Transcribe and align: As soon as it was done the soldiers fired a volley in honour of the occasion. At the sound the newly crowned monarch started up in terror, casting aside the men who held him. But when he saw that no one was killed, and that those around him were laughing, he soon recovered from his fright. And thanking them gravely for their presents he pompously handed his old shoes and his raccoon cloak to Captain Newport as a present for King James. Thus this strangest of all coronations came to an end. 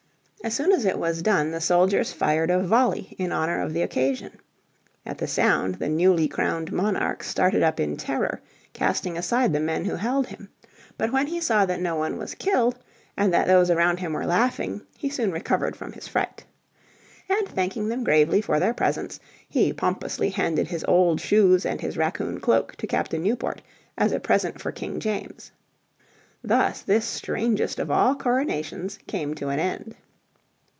As 0.43 0.55
soon 0.55 0.71
as 0.71 0.85
it 0.85 0.97
was 0.97 1.21
done 1.21 1.51
the 1.51 1.61
soldiers 1.61 2.11
fired 2.11 2.49
a 2.49 2.63
volley 2.63 3.15
in 3.19 3.31
honour 3.31 3.61
of 3.61 3.73
the 3.73 3.83
occasion. 3.83 4.39
At 5.05 5.19
the 5.19 5.27
sound 5.27 5.75
the 5.75 5.87
newly 5.87 6.27
crowned 6.27 6.71
monarch 6.71 7.21
started 7.21 7.61
up 7.61 7.79
in 7.79 7.95
terror, 7.95 8.41
casting 8.73 9.19
aside 9.19 9.53
the 9.53 9.59
men 9.59 9.85
who 9.85 9.93
held 9.97 10.25
him. 10.25 10.49
But 10.97 11.11
when 11.13 11.27
he 11.27 11.39
saw 11.41 11.67
that 11.67 11.79
no 11.79 11.95
one 11.95 12.17
was 12.17 12.33
killed, 12.33 12.79
and 13.15 13.31
that 13.31 13.45
those 13.45 13.69
around 13.69 13.99
him 13.99 14.13
were 14.13 14.25
laughing, 14.25 14.81
he 14.97 15.09
soon 15.11 15.31
recovered 15.31 15.75
from 15.75 15.91
his 15.93 16.07
fright. 16.07 16.43
And 17.29 17.47
thanking 17.47 17.89
them 17.89 18.03
gravely 18.03 18.41
for 18.41 18.59
their 18.59 18.73
presents 18.73 19.19
he 19.47 19.71
pompously 19.71 20.29
handed 20.31 20.69
his 20.69 20.83
old 20.87 21.21
shoes 21.21 21.67
and 21.67 21.79
his 21.79 21.97
raccoon 21.97 22.39
cloak 22.39 22.75
to 22.77 22.87
Captain 22.87 23.21
Newport 23.21 23.61
as 23.95 24.11
a 24.11 24.19
present 24.19 24.59
for 24.59 24.71
King 24.71 24.99
James. 24.99 25.51
Thus 26.43 26.81
this 26.81 27.05
strangest 27.05 27.77
of 27.77 27.91
all 27.91 28.15
coronations 28.15 28.97
came 29.05 29.35
to 29.35 29.49
an 29.49 29.59
end. 29.59 29.93